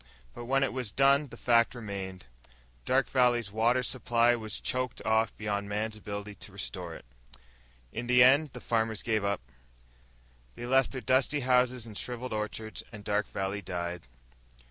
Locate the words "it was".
0.63-0.89